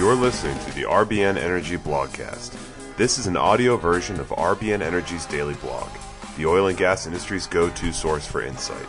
[0.00, 2.56] You're listening to the RBN Energy Blogcast.
[2.96, 5.90] This is an audio version of RBN Energy's daily blog,
[6.38, 8.86] the oil and gas industry's go to source for insight.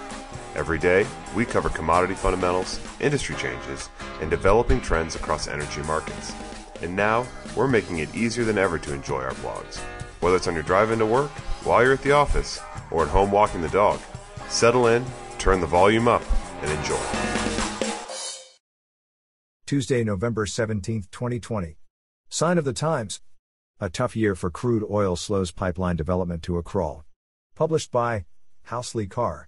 [0.56, 1.06] Every day,
[1.36, 3.90] we cover commodity fundamentals, industry changes,
[4.22, 6.34] and developing trends across energy markets.
[6.82, 9.80] And now, we're making it easier than ever to enjoy our blogs.
[10.22, 11.32] Whether it's on your drive into work,
[11.66, 14.00] while you're at the office, or at home walking the dog,
[14.48, 15.04] settle in,
[15.40, 16.24] turn the volume up,
[16.62, 17.61] and enjoy.
[19.72, 21.78] Tuesday, November 17, 2020.
[22.28, 23.22] Sign of the Times.
[23.80, 27.06] A tough year for crude oil slows pipeline development to a crawl.
[27.56, 28.26] Published by
[28.68, 29.48] Housley Carr.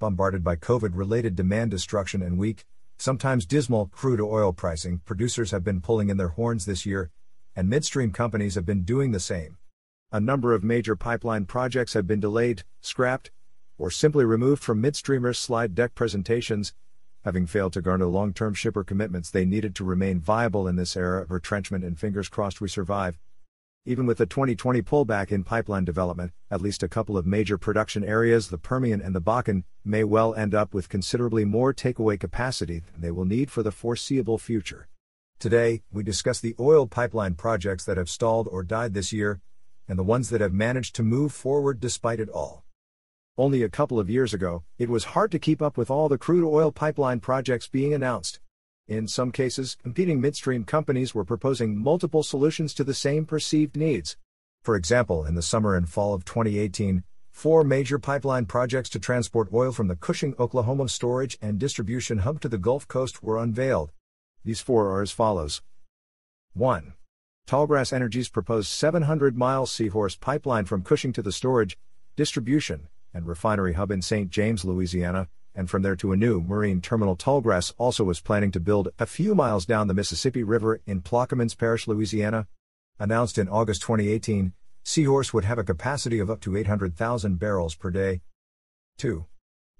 [0.00, 2.64] Bombarded by COVID related demand destruction and weak,
[2.98, 7.12] sometimes dismal crude oil pricing, producers have been pulling in their horns this year,
[7.54, 9.58] and midstream companies have been doing the same.
[10.10, 13.30] A number of major pipeline projects have been delayed, scrapped,
[13.78, 16.74] or simply removed from midstreamers' slide deck presentations,
[17.26, 20.96] having failed to garner long term shipper commitments they needed to remain viable in this
[20.96, 23.18] era of retrenchment and fingers crossed we survive.
[23.84, 28.04] Even with the 2020 pullback in pipeline development, at least a couple of major production
[28.04, 32.78] areas, the Permian and the Bakken, may well end up with considerably more takeaway capacity
[32.92, 34.86] than they will need for the foreseeable future.
[35.40, 39.40] Today, we discuss the oil pipeline projects that have stalled or died this year,
[39.88, 42.65] and the ones that have managed to move forward despite it all.
[43.38, 46.16] Only a couple of years ago, it was hard to keep up with all the
[46.16, 48.40] crude oil pipeline projects being announced.
[48.88, 54.16] In some cases, competing midstream companies were proposing multiple solutions to the same perceived needs.
[54.62, 59.50] For example, in the summer and fall of 2018, four major pipeline projects to transport
[59.52, 63.92] oil from the Cushing, Oklahoma storage and distribution hub to the Gulf Coast were unveiled.
[64.46, 65.60] These four are as follows
[66.54, 66.94] 1.
[67.46, 71.76] Tallgrass Energy's proposed 700 mile Seahorse pipeline from Cushing to the storage,
[72.16, 74.30] distribution, and refinery hub in St.
[74.30, 77.16] James, Louisiana, and from there to a new marine terminal.
[77.16, 81.56] Tallgrass also was planning to build a few miles down the Mississippi River in Plaquemines
[81.56, 82.46] Parish, Louisiana.
[82.98, 84.52] Announced in August 2018,
[84.84, 88.20] Seahorse would have a capacity of up to 800,000 barrels per day.
[88.98, 89.26] 2.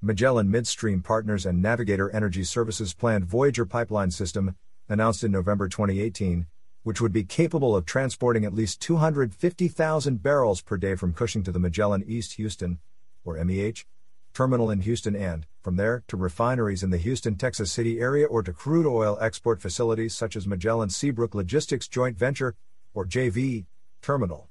[0.02, 4.56] Magellan Midstream Partners and Navigator Energy Services planned Voyager pipeline system,
[4.88, 6.46] announced in November 2018,
[6.82, 11.52] which would be capable of transporting at least 250,000 barrels per day from Cushing to
[11.52, 12.78] the Magellan East Houston,
[13.26, 13.84] or MEH,
[14.32, 18.42] terminal in Houston and, from there, to refineries in the Houston, Texas City area or
[18.42, 22.54] to crude oil export facilities such as Magellan Seabrook Logistics Joint Venture,
[22.94, 23.66] or JV,
[24.02, 24.48] terminal.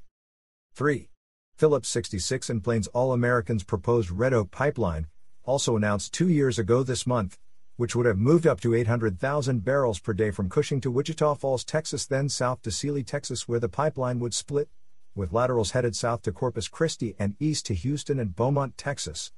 [0.74, 1.10] 3.
[1.56, 5.08] Phillips 66 and Plains All Americans proposed Red Oak Pipeline,
[5.46, 7.38] also announced two years ago this month,
[7.78, 11.64] which would have moved up to 800,000 barrels per day from Cushing to Wichita Falls,
[11.64, 14.68] Texas, then south to Sealy, Texas, where the pipeline would split,
[15.16, 19.32] with laterals headed south to Corpus Christi and east to Houston and Beaumont, Texas.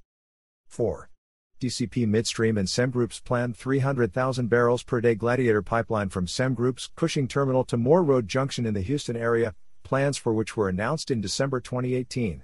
[0.68, 1.10] 4.
[1.62, 7.64] DCP Midstream and SemGroup's planned 300,000 barrels per day Gladiator pipeline from SemGroup's Cushing Terminal
[7.66, 11.60] to Moore Road Junction in the Houston area, plans for which were announced in December
[11.60, 12.44] 2018.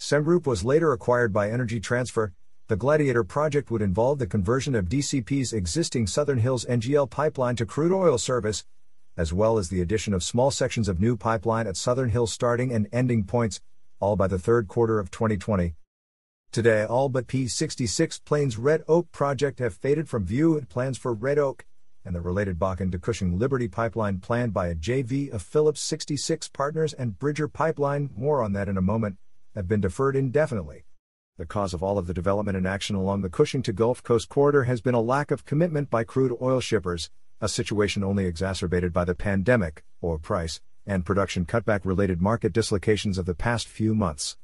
[0.00, 2.32] SemGroup was later acquired by Energy Transfer.
[2.68, 7.66] The Gladiator project would involve the conversion of DCP's existing Southern Hills NGL pipeline to
[7.66, 8.64] crude oil service,
[9.20, 12.72] as well as the addition of small sections of new pipeline at Southern Hills starting
[12.72, 13.60] and ending points,
[14.00, 15.74] all by the third quarter of 2020.
[16.52, 21.12] Today, all but P66 Plains Red Oak project have faded from view and plans for
[21.12, 21.66] Red Oak
[22.02, 26.48] and the related Bakken to Cushing Liberty pipeline planned by a JV of Phillips 66
[26.48, 29.18] Partners and Bridger Pipeline, more on that in a moment,
[29.54, 30.84] have been deferred indefinitely.
[31.36, 34.30] The cause of all of the development and action along the Cushing to Gulf Coast
[34.30, 37.10] corridor has been a lack of commitment by crude oil shippers,
[37.40, 43.16] a situation only exacerbated by the pandemic, oil price, and production cutback related market dislocations
[43.16, 44.36] of the past few months.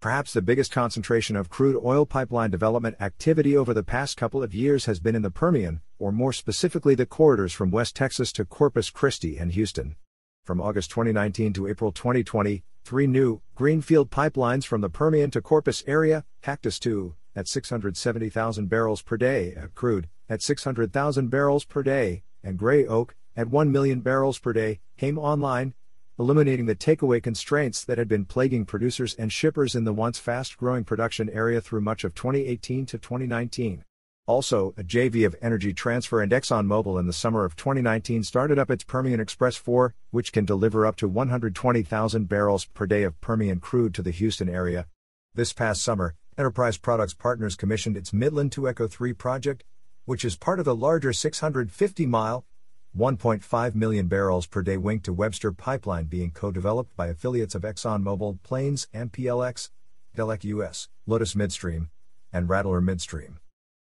[0.00, 4.54] Perhaps the biggest concentration of crude oil pipeline development activity over the past couple of
[4.54, 8.44] years has been in the Permian, or more specifically the corridors from West Texas to
[8.44, 9.96] Corpus Christi and Houston.
[10.44, 15.84] From August 2019 to April 2020, three new, greenfield pipelines from the Permian to Corpus
[15.86, 22.22] area, Cactus II, at 670,000 barrels per day, EPIC Crude, at 600,000 barrels per day,
[22.42, 25.74] and Gray Oak, at 1 million barrels per day, came online,
[26.18, 30.56] eliminating the takeaway constraints that had been plaguing producers and shippers in the once fast
[30.56, 33.84] growing production area through much of 2018 to 2019.
[34.28, 38.70] Also, a JV of Energy Transfer and ExxonMobil in the summer of 2019 started up
[38.70, 43.58] its Permian Express 4, which can deliver up to 120,000 barrels per day of Permian
[43.58, 44.86] crude to the Houston area.
[45.34, 49.64] This past summer, Enterprise Products Partners commissioned its Midland to Echo 3 project,
[50.04, 52.44] which is part of the larger 650 mile,
[52.94, 57.62] 1.5 million barrels per day Wink to Webster pipeline being co developed by affiliates of
[57.62, 59.70] ExxonMobil, Plains, MPLX,
[60.14, 61.88] Delek US, Lotus Midstream,
[62.30, 63.38] and Rattler Midstream.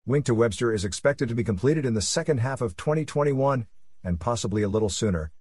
[0.06, 3.68] Wink to Webster is expected to be completed in the second half of 2021,
[4.04, 5.32] and possibly a little sooner.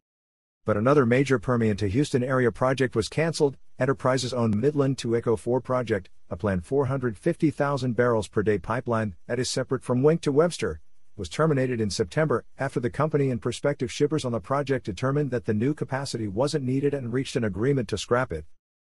[0.65, 3.57] But another major Permian to Houston area project was canceled.
[3.81, 9.41] Enterprise's own Midland to ECHO 4 project, a planned 450,000 barrels per day pipeline that
[9.41, 10.81] is separate from Wink to Webster,
[11.17, 15.47] was terminated in September after the company and prospective shippers on the project determined that
[15.47, 18.45] the new capacity wasn't needed and reached an agreement to scrap it.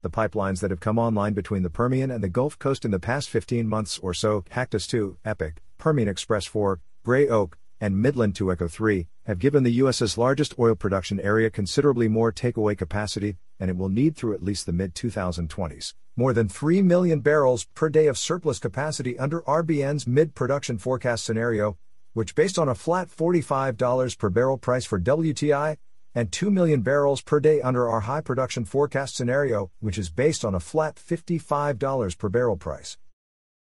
[0.04, 3.00] The pipelines that have come online between the Permian and the Gulf Coast in the
[3.00, 8.36] past 15 months or so, Cactus II, Epic, Permian Express 4, Gray Oak, and Midland
[8.36, 13.38] to Echo 3, have given the U.S.'s largest oil production area considerably more takeaway capacity,
[13.60, 17.66] and it will need through at least the mid 2020s more than 3 million barrels
[17.76, 21.78] per day of surplus capacity under RBN's mid production forecast scenario,
[22.14, 25.78] which, based on a flat $45 per barrel price for WTI,
[26.18, 30.44] and 2 million barrels per day under our high production forecast scenario, which is based
[30.44, 32.98] on a flat $55 per barrel price.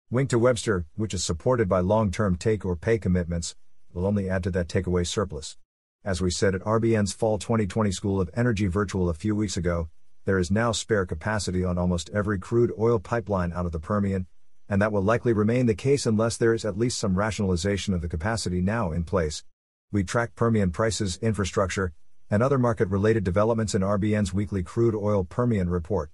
[0.09, 3.55] Wink to Webster, which is supported by long term take or pay commitments,
[3.93, 5.57] will only add to that takeaway surplus.
[6.03, 9.87] As we said at RBN's Fall 2020 School of Energy Virtual a few weeks ago,
[10.25, 14.25] there is now spare capacity on almost every crude oil pipeline out of the Permian,
[14.67, 18.01] and that will likely remain the case unless there is at least some rationalization of
[18.01, 19.43] the capacity now in place.
[19.91, 21.93] We track Permian prices, infrastructure,
[22.29, 26.11] and other market related developments in RBN's weekly crude oil Permian report.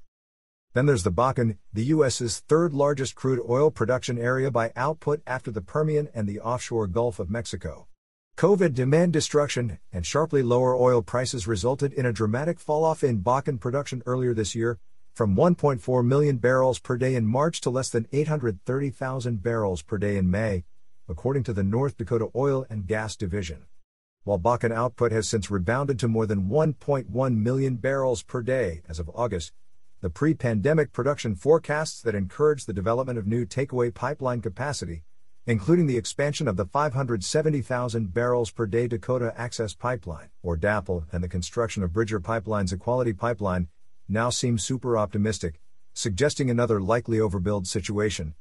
[0.73, 5.49] Then there's the Bakken, the U.S.'s third largest crude oil production area by output after
[5.49, 7.87] the Permian and the offshore Gulf of Mexico.
[8.37, 13.57] COVID demand destruction and sharply lower oil prices resulted in a dramatic falloff in Bakken
[13.57, 14.77] production earlier this year,
[15.13, 20.17] from 1.4 million barrels per day in March to less than 830,000 barrels per day
[20.17, 20.65] in May,
[21.07, 23.67] according to the North Dakota Oil and Gas Division.
[24.25, 28.97] While Bakken output has since rebounded to more than 1.1 million barrels per day as
[28.97, 29.53] of August,
[30.01, 35.03] the pre pandemic production forecasts that encourage the development of new takeaway pipeline capacity,
[35.45, 41.23] including the expansion of the 570,000 barrels per day Dakota Access Pipeline, or DAPL, and
[41.23, 43.67] the construction of Bridger Pipeline's Equality Pipeline,
[44.09, 45.61] now seem super optimistic,
[45.93, 48.33] suggesting another likely overbuild situation.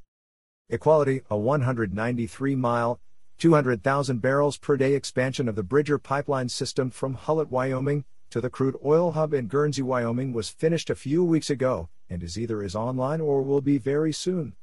[0.71, 3.01] Equality, a 193 mile,
[3.39, 8.51] 200,000 barrels per day expansion of the Bridger pipeline system from Hulett, Wyoming, to the
[8.51, 12.63] crude oil hub in Guernsey, Wyoming was finished a few weeks ago and is either
[12.63, 14.55] is online or will be very soon.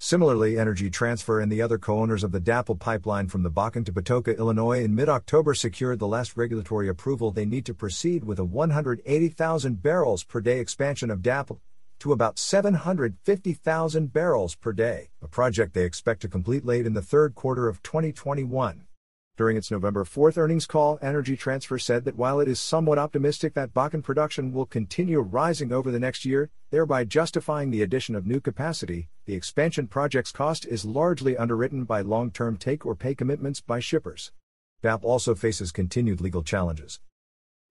[0.00, 3.92] Similarly, Energy Transfer and the other co-owners of the DAPL pipeline from the Bakken to
[3.92, 8.44] Patoka, Illinois in mid-October secured the last regulatory approval they need to proceed with a
[8.44, 11.58] 180,000 barrels per day expansion of DAPL
[11.98, 17.02] to about 750,000 barrels per day, a project they expect to complete late in the
[17.02, 18.86] third quarter of 2021.
[19.36, 23.54] During its November 4th earnings call, Energy Transfer said that while it is somewhat optimistic
[23.54, 28.26] that Bakken production will continue rising over the next year, thereby justifying the addition of
[28.26, 33.14] new capacity, the expansion project's cost is largely underwritten by long term take or pay
[33.14, 34.32] commitments by shippers.
[34.82, 36.98] DAPL also faces continued legal challenges.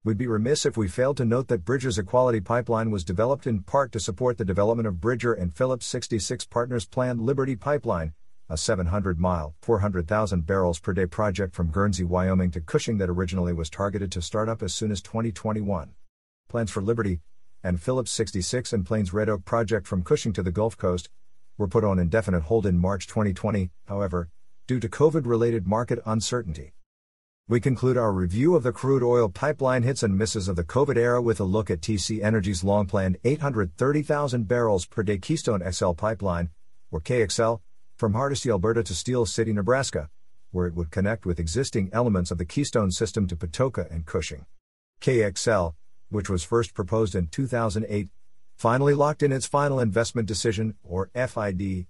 [0.04, 3.64] We'd be remiss if we failed to note that Bridger's Equality Pipeline was developed in
[3.64, 8.14] part to support the development of Bridger and Phillips 66 Partners' planned Liberty Pipeline,
[8.48, 13.52] a 700 mile, 400,000 barrels per day project from Guernsey, Wyoming to Cushing that originally
[13.52, 15.92] was targeted to start up as soon as 2021.
[16.48, 17.20] Plans for Liberty
[17.62, 21.10] and Phillips 66 and Plains Red Oak project from Cushing to the Gulf Coast
[21.58, 24.30] were put on indefinite hold in March 2020, however,
[24.68, 26.77] due to COVID related market uncertainty.
[27.50, 30.98] We conclude our review of the crude oil pipeline hits and misses of the COVID
[30.98, 35.92] era with a look at TC Energy's long planned 830,000 barrels per day Keystone XL
[35.92, 36.50] pipeline,
[36.92, 37.62] or KXL,
[37.96, 40.10] from Hardisty, Alberta to Steele City, Nebraska,
[40.52, 44.46] where it would connect with existing elements of the Keystone system to Patoka and Cushing.
[45.00, 45.74] KXL,
[46.10, 48.10] which was first proposed in 2008,
[48.58, 51.88] finally locked in its final investment decision, or FID,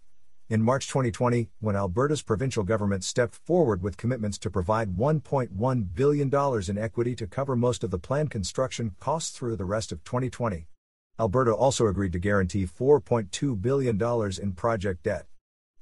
[0.50, 6.70] in March 2020 when Alberta's provincial government stepped forward with commitments to provide $1.1 billion
[6.70, 10.68] in equity to cover most of the planned construction costs through the rest of 2020.
[11.20, 14.02] Alberta also agreed to guarantee $4.2 billion
[14.42, 15.26] in project debt.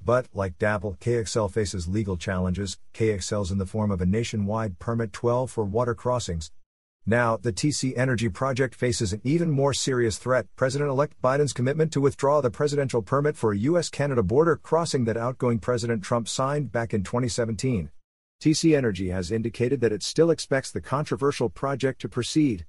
[0.03, 2.77] But, like DAPL, KXL faces legal challenges.
[2.93, 6.51] KXL's in the form of a nationwide Permit 12 for water crossings.
[7.08, 11.94] Now, the TC Energy project faces an even more serious threat President elect Biden's commitment
[11.94, 13.90] to withdraw the presidential permit for a U.S.
[13.90, 17.92] Canada border crossing that outgoing President Trump signed back in 2017.
[18.42, 22.66] TC Energy has indicated that it still expects the controversial project to proceed.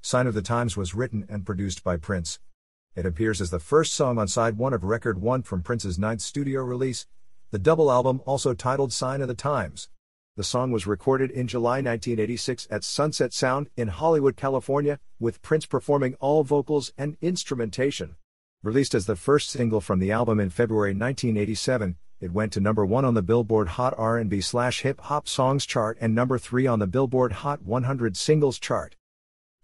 [0.00, 2.40] Sign of the Times was written and produced by Prince.
[2.96, 6.22] It appears as the first song on side one of Record 1 from Prince's ninth
[6.22, 7.06] studio release,
[7.50, 9.90] the double album also titled Sign of the Times.
[10.38, 15.66] The song was recorded in July 1986 at Sunset Sound in Hollywood, California, with Prince
[15.66, 18.14] performing all vocals and instrumentation.
[18.62, 22.86] Released as the first single from the album in February 1987, It went to number
[22.86, 26.78] 1 on the Billboard Hot R&B slash Hip Hop Songs chart and number 3 on
[26.78, 28.94] the Billboard Hot 100 Singles chart.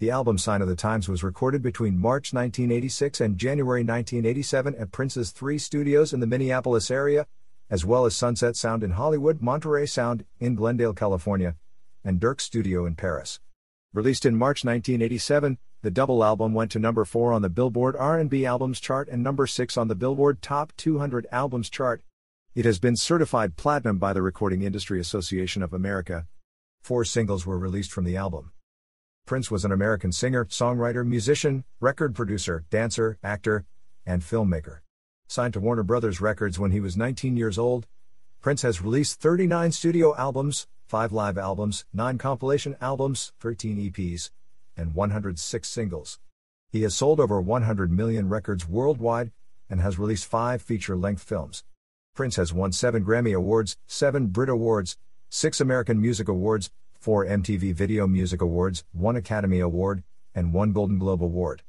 [0.01, 4.91] The album Sign of the Times was recorded between March 1986 and January 1987 at
[4.91, 7.29] Prince's three studios in the Minneapolis area,
[7.71, 11.57] as well as Sunset Sound in Hollywood, Monterey Sound in Glendale, California,
[12.05, 13.41] and Dierks studio in Paris.
[13.93, 18.47] Released in March 1987, the double album went to number 4 on the Billboard R&B
[18.47, 22.03] Albums chart and number 6 on the Billboard Top 200 Albums chart.
[22.55, 26.27] It has been certified platinum by the Recording Industry Association of America.
[26.83, 28.53] Four singles were released from the album.
[29.27, 33.65] Prince was an American singer, songwriter, musician, record producer, dancer, actor,
[34.07, 34.81] and filmmaker.
[35.27, 37.87] Signed to Warner Brothers Records when he was 19 years old,
[38.41, 44.31] Prince has released 39 studio albums, 5 live albums, 9 compilation albums, 13 EPs,
[44.77, 46.19] and 106 singles.
[46.71, 49.33] He has sold over 100 million records worldwide
[49.71, 51.65] and has released 5 feature length films.
[52.15, 54.99] Prince has won 7 Grammy Awards, 7 Brit Awards,
[55.31, 60.05] 6 American Music Awards, 4 MTV Video Music Awards, 1 Academy Award,
[60.35, 61.63] and 1 Golden Globe Award.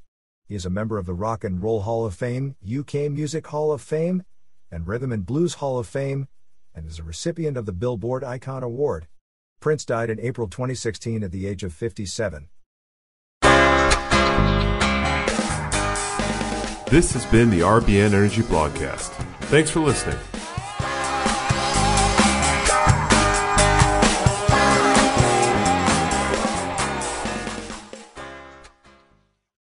[0.48, 3.72] He is a member of the Rock and Roll Hall of Fame, UK Music Hall
[3.72, 4.24] of Fame,
[4.72, 6.28] and Rhythm and Blues Hall of Fame,
[6.76, 9.08] and is a recipient of the Billboard Icon Award.
[9.60, 12.50] Prince died in April 2016 at the age of 57.
[16.92, 19.10] This has been the RBN Energy Blogcast.
[19.46, 20.20] Thanks for listening.